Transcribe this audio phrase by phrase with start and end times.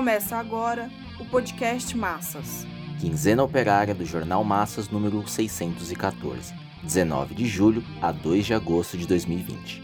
[0.00, 2.66] Começa agora o podcast Massas.
[2.98, 9.06] Quinzena Operária do Jornal Massas número 614, 19 de julho a 2 de agosto de
[9.06, 9.82] 2020.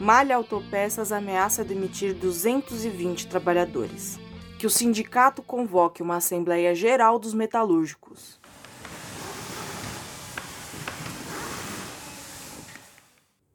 [0.00, 4.18] Malha Autopeças ameaça demitir 220 trabalhadores.
[4.58, 8.40] Que o sindicato convoque uma Assembleia Geral dos Metalúrgicos.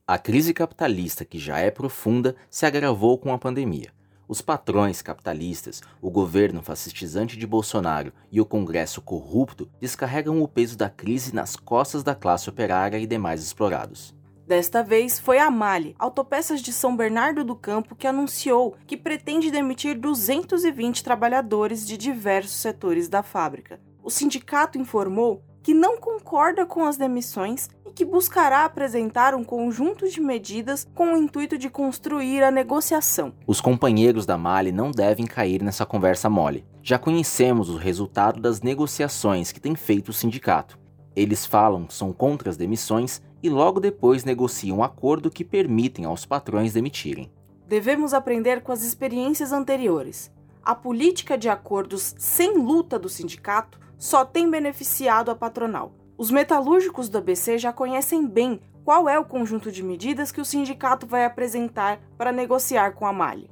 [0.07, 3.91] A crise capitalista, que já é profunda, se agravou com a pandemia.
[4.33, 10.75] Os patrões capitalistas, o governo fascistizante de Bolsonaro e o Congresso corrupto descarregam o peso
[10.75, 14.11] da crise nas costas da classe operária e demais explorados.
[14.47, 19.51] Desta vez foi a Mali, Autopeças de São Bernardo do Campo, que anunciou que pretende
[19.51, 23.79] demitir 220 trabalhadores de diversos setores da fábrica.
[24.01, 30.19] O sindicato informou que não concorda com as demissões que buscará apresentar um conjunto de
[30.19, 33.33] medidas com o intuito de construir a negociação.
[33.45, 36.65] Os companheiros da Mali não devem cair nessa conversa mole.
[36.81, 40.77] Já conhecemos o resultado das negociações que tem feito o sindicato.
[41.15, 46.05] Eles falam que são contra as demissões e logo depois negociam um acordo que permitem
[46.05, 47.31] aos patrões demitirem.
[47.67, 50.31] Devemos aprender com as experiências anteriores.
[50.63, 55.93] A política de acordos sem luta do sindicato só tem beneficiado a patronal.
[56.23, 60.45] Os metalúrgicos do ABC já conhecem bem qual é o conjunto de medidas que o
[60.45, 63.49] sindicato vai apresentar para negociar com a Mali.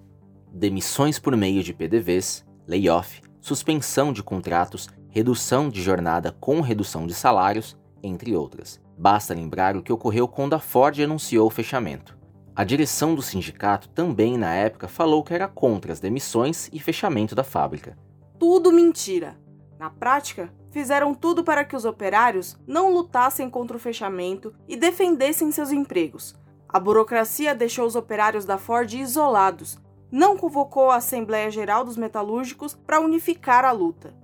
[0.53, 7.13] Demissões por meio de PDVs, layoff, suspensão de contratos, redução de jornada com redução de
[7.13, 8.79] salários, entre outras.
[8.97, 12.17] Basta lembrar o que ocorreu quando a Ford anunciou o fechamento.
[12.55, 17.35] A direção do sindicato também, na época, falou que era contra as demissões e fechamento
[17.35, 17.97] da fábrica.
[18.39, 19.37] Tudo mentira!
[19.77, 25.51] Na prática, fizeram tudo para que os operários não lutassem contra o fechamento e defendessem
[25.51, 26.33] seus empregos.
[26.67, 29.77] A burocracia deixou os operários da Ford isolados,
[30.09, 34.15] não convocou a Assembleia Geral dos Metalúrgicos para unificar a luta.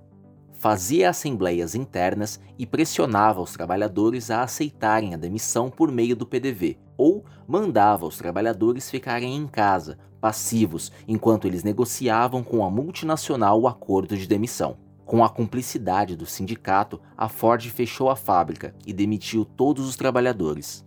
[0.58, 6.78] Fazia assembleias internas e pressionava os trabalhadores a aceitarem a demissão por meio do PDV,
[6.96, 13.68] ou mandava os trabalhadores ficarem em casa, passivos, enquanto eles negociavam com a multinacional o
[13.68, 14.87] acordo de demissão.
[15.08, 20.84] Com a cumplicidade do sindicato, a Ford fechou a fábrica e demitiu todos os trabalhadores.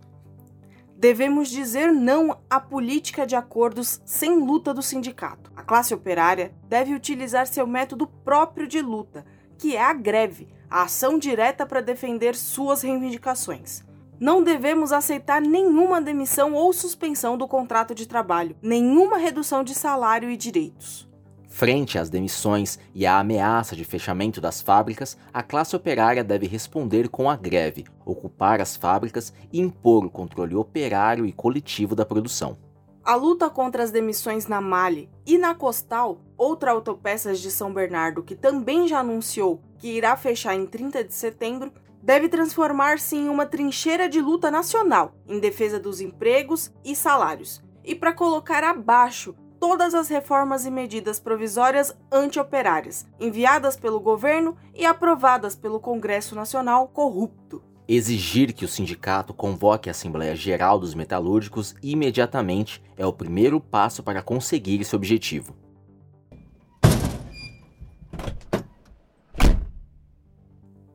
[0.96, 5.50] Devemos dizer não à política de acordos sem luta do sindicato.
[5.56, 9.24] A classe operária deve utilizar seu método próprio de luta,
[9.58, 13.82] que é a greve, a ação direta para defender suas reivindicações.
[14.20, 20.30] Não devemos aceitar nenhuma demissão ou suspensão do contrato de trabalho, nenhuma redução de salário
[20.30, 21.10] e direitos.
[21.52, 27.10] Frente às demissões e à ameaça de fechamento das fábricas, a classe operária deve responder
[27.10, 32.56] com a greve, ocupar as fábricas e impor o controle operário e coletivo da produção.
[33.04, 38.22] A luta contra as demissões na Mali e na Costal, outra autopeças de São Bernardo
[38.22, 41.70] que também já anunciou que irá fechar em 30 de setembro,
[42.02, 47.94] deve transformar-se em uma trincheira de luta nacional em defesa dos empregos e salários, e
[47.94, 55.54] para colocar abaixo todas as reformas e medidas provisórias anti-operárias, enviadas pelo governo e aprovadas
[55.54, 57.62] pelo Congresso Nacional corrupto.
[57.86, 64.02] Exigir que o sindicato convoque a Assembleia Geral dos Metalúrgicos imediatamente é o primeiro passo
[64.02, 65.54] para conseguir esse objetivo.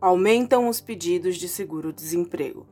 [0.01, 2.67] Aumentam os pedidos de seguro-desemprego.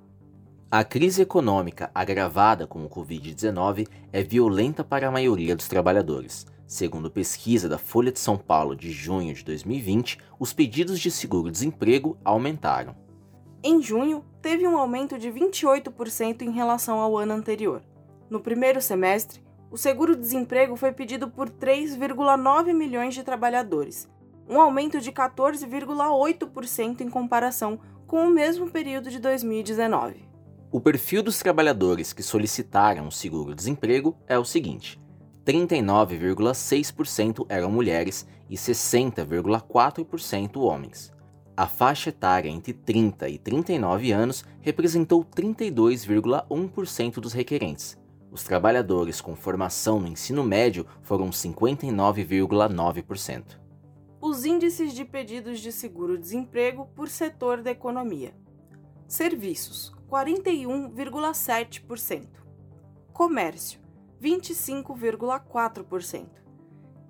[0.75, 6.46] A crise econômica agravada com o Covid-19 é violenta para a maioria dos trabalhadores.
[6.68, 12.18] Segundo pesquisa da Folha de São Paulo de junho de 2020, os pedidos de seguro-desemprego
[12.25, 12.94] aumentaram.
[13.64, 17.81] Em junho, teve um aumento de 28% em relação ao ano anterior.
[18.30, 19.41] No primeiro semestre,
[19.72, 24.09] o seguro-desemprego foi pedido por 3,9 milhões de trabalhadores,
[24.46, 30.34] um aumento de 14,8% em comparação com o mesmo período de 2019.
[30.72, 35.00] O perfil dos trabalhadores que solicitaram o seguro-desemprego é o seguinte:
[35.46, 41.14] 39,6% eram mulheres e 60,4% homens.
[41.56, 47.97] A faixa etária entre 30 e 39 anos representou 32,1% dos requerentes.
[48.29, 53.58] Os trabalhadores com formação no ensino médio foram 59,9%.
[54.20, 58.35] Os índices de pedidos de seguro-desemprego por setor da economia.
[59.08, 62.28] Serviços 41,7%.
[63.11, 63.81] Comércio,
[64.22, 66.28] 25,4%.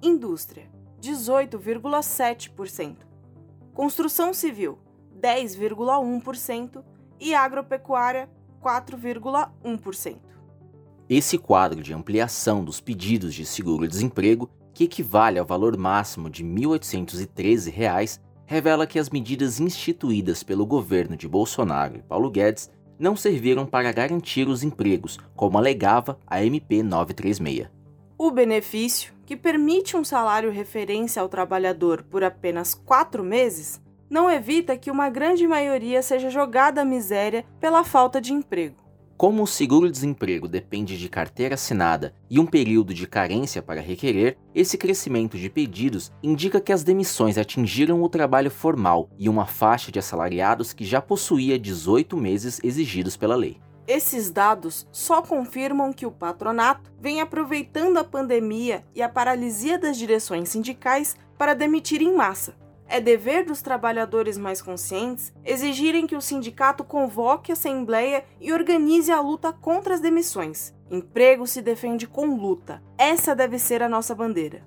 [0.01, 0.71] Indústria,
[1.01, 2.97] 18,7%.
[3.73, 4.79] Construção civil,
[5.19, 6.81] 10,1%
[7.19, 8.29] e agropecuária,
[8.61, 10.19] 4,1%.
[11.07, 16.49] Esse quadro de ampliação dos pedidos de seguro-desemprego que equivale ao valor máximo de R$
[16.49, 23.65] 1.813, revela que as medidas instituídas pelo governo de Bolsonaro e Paulo Guedes não serviram
[23.65, 27.67] para garantir os empregos, como alegava a MP 936.
[28.17, 34.77] O benefício, que permite um salário referência ao trabalhador por apenas quatro meses, não evita
[34.77, 38.84] que uma grande maioria seja jogada à miséria pela falta de emprego.
[39.17, 44.77] Como o seguro-desemprego depende de carteira assinada e um período de carência para requerer, esse
[44.77, 49.99] crescimento de pedidos indica que as demissões atingiram o trabalho formal e uma faixa de
[49.99, 53.57] assalariados que já possuía 18 meses exigidos pela lei.
[53.87, 59.97] Esses dados só confirmam que o patronato vem aproveitando a pandemia e a paralisia das
[59.97, 62.64] direções sindicais para demitir em massa.
[62.87, 69.11] É dever dos trabalhadores mais conscientes exigirem que o sindicato convoque a assembleia e organize
[69.11, 70.73] a luta contra as demissões.
[70.89, 72.81] Emprego se defende com luta.
[72.97, 74.63] Essa deve ser a nossa bandeira.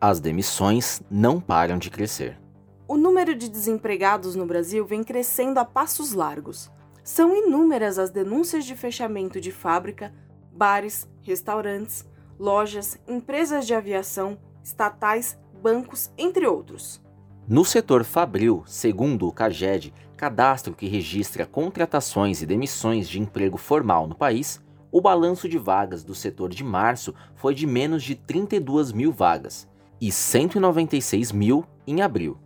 [0.00, 2.38] As demissões não param de crescer.
[2.86, 6.70] O número de desempregados no Brasil vem crescendo a passos largos.
[7.02, 10.12] São inúmeras as denúncias de fechamento de fábrica,
[10.52, 12.04] bares, restaurantes,
[12.38, 17.02] lojas, empresas de aviação, estatais, bancos, entre outros.
[17.46, 24.06] No setor fabril, segundo o CAGED, cadastro que registra contratações e demissões de emprego formal
[24.06, 28.92] no país, o balanço de vagas do setor de março foi de menos de 32
[28.92, 29.68] mil vagas
[30.00, 32.38] e 196 mil em abril.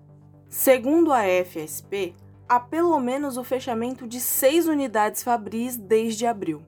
[0.49, 2.15] Segundo a FSP,
[2.49, 6.63] há pelo menos o fechamento de seis unidades fabris desde abril.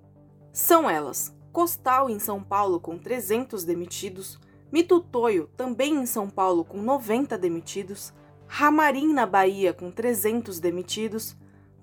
[0.52, 4.38] São elas: Costal em São Paulo com 300 demitidos,
[4.70, 8.12] Mitutoio também em São Paulo com 90 demitidos,
[8.46, 11.36] Ramarim na Bahia com 300 demitidos,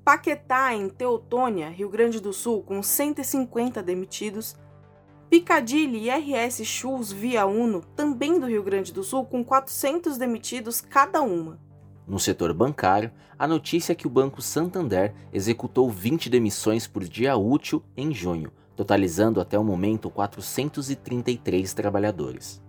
[0.06, 4.56] Paquetá em Teutônia, Rio Grande do Sul com 150 demitidos,
[5.30, 10.80] Piccadilly e RS Shoes via Uno, também do Rio Grande do Sul, com 400 demitidos
[10.80, 11.60] cada uma.
[12.08, 17.36] No setor bancário, a notícia é que o Banco Santander executou 20 demissões por dia
[17.36, 22.62] útil em junho, totalizando até o momento 433 trabalhadores.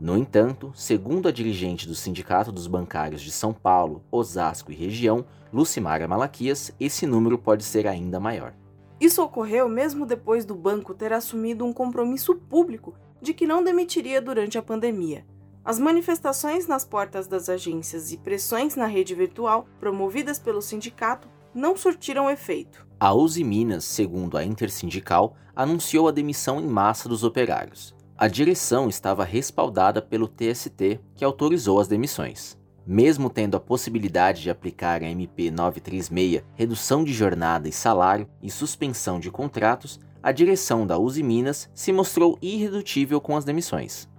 [0.00, 5.26] No entanto, segundo a dirigente do Sindicato dos Bancários de São Paulo, Osasco e região,
[5.52, 8.54] Lucimara Malaquias, esse número pode ser ainda maior.
[8.98, 14.22] Isso ocorreu mesmo depois do banco ter assumido um compromisso público de que não demitiria
[14.22, 15.26] durante a pandemia.
[15.62, 21.76] As manifestações nas portas das agências e pressões na rede virtual, promovidas pelo sindicato, não
[21.76, 22.86] surtiram efeito.
[22.98, 27.94] A Uzi Minas, segundo a Intersindical, anunciou a demissão em massa dos operários.
[28.16, 32.58] A direção estava respaldada pelo TST, que autorizou as demissões.
[32.86, 38.50] Mesmo tendo a possibilidade de aplicar a MP 936, redução de jornada e salário e
[38.50, 44.10] suspensão de contratos, a direção da Uzi Minas se mostrou irredutível com as demissões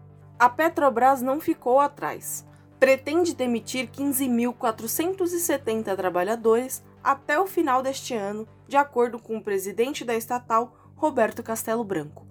[0.42, 2.44] a Petrobras não ficou atrás.
[2.80, 10.16] Pretende demitir 15.470 trabalhadores até o final deste ano, de acordo com o presidente da
[10.16, 12.26] estatal, Roberto Castelo Branco.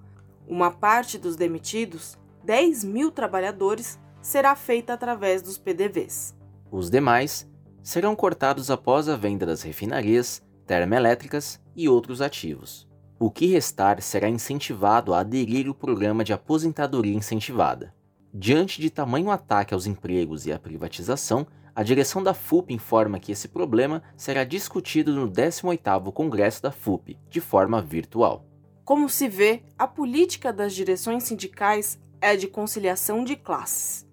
[0.47, 6.35] Uma parte dos demitidos, 10 mil trabalhadores, será feita através dos PDVs.
[6.71, 7.49] Os demais
[7.83, 12.89] serão cortados após a venda das refinarias, termoelétricas e outros ativos.
[13.19, 17.95] O que restar será incentivado a aderir ao programa de aposentadoria incentivada.
[18.33, 23.33] Diante de tamanho ataque aos empregos e à privatização, a direção da FUP informa que
[23.33, 28.45] esse problema será discutido no 18º Congresso da FUP, de forma virtual.
[28.85, 34.07] Como se vê, a política das direções sindicais é de conciliação de classes.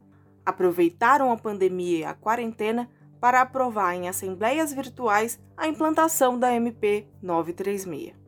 [0.45, 7.07] Aproveitaram a pandemia e a quarentena para aprovar em assembleias virtuais a implantação da MP
[7.21, 8.26] 936.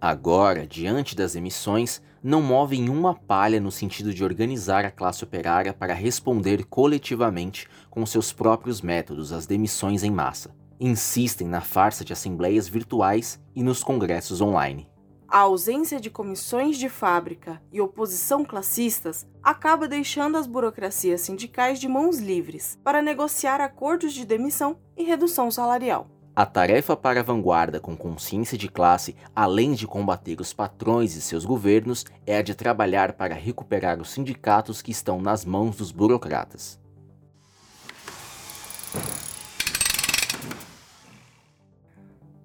[0.00, 5.74] Agora, diante das emissões, não movem uma palha no sentido de organizar a classe operária
[5.74, 10.54] para responder coletivamente com seus próprios métodos às demissões em massa.
[10.78, 14.88] Insistem na farsa de assembleias virtuais e nos congressos online.
[15.26, 21.88] A ausência de comissões de fábrica e oposição classistas acaba deixando as burocracias sindicais de
[21.88, 26.08] mãos livres para negociar acordos de demissão e redução salarial.
[26.38, 31.20] A tarefa para a vanguarda com consciência de classe, além de combater os patrões e
[31.20, 35.90] seus governos, é a de trabalhar para recuperar os sindicatos que estão nas mãos dos
[35.90, 36.78] burocratas.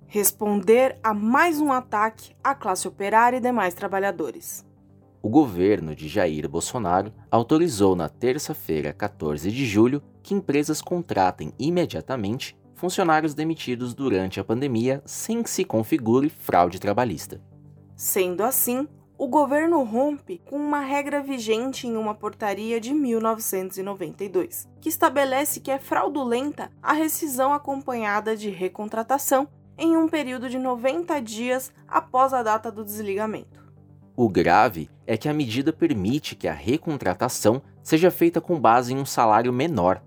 [0.07, 4.65] Responder a mais um ataque à classe operária e demais trabalhadores.
[5.21, 12.57] O governo de Jair Bolsonaro autorizou na terça-feira, 14 de julho, que empresas contratem imediatamente
[12.83, 17.39] funcionários demitidos durante a pandemia sem que se configure fraude trabalhista.
[17.95, 18.85] Sendo assim,
[19.17, 25.71] o governo rompe com uma regra vigente em uma portaria de 1992, que estabelece que
[25.71, 29.47] é fraudulenta a rescisão acompanhada de recontratação
[29.77, 33.63] em um período de 90 dias após a data do desligamento.
[34.13, 38.97] O grave é que a medida permite que a recontratação seja feita com base em
[38.97, 40.03] um salário menor.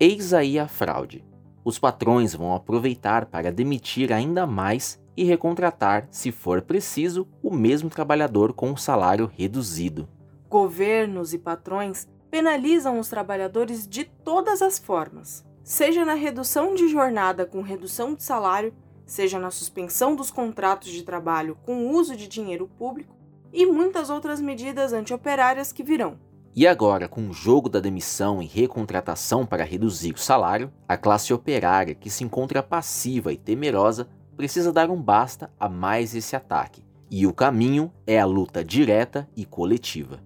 [0.00, 1.24] Eis aí a fraude.
[1.66, 7.90] Os patrões vão aproveitar para demitir ainda mais e recontratar, se for preciso, o mesmo
[7.90, 10.08] trabalhador com um salário reduzido.
[10.48, 17.44] Governos e patrões penalizam os trabalhadores de todas as formas, seja na redução de jornada
[17.44, 18.72] com redução de salário,
[19.04, 23.16] seja na suspensão dos contratos de trabalho com uso de dinheiro público
[23.52, 26.16] e muitas outras medidas antioperárias que virão.
[26.58, 31.34] E agora, com o jogo da demissão e recontratação para reduzir o salário, a classe
[31.34, 34.08] operária, que se encontra passiva e temerosa,
[34.38, 39.28] precisa dar um basta a mais esse ataque, e o caminho é a luta direta
[39.36, 40.18] e coletiva.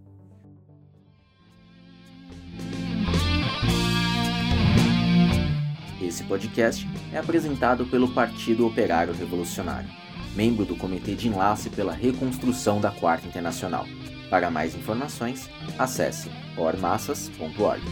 [6.01, 9.91] Esse podcast é apresentado pelo Partido Operário Revolucionário,
[10.37, 13.85] membro do Comitê de Enlace pela Reconstrução da Quarta Internacional.
[14.31, 17.83] Para mais informações, acesse ormassas.org.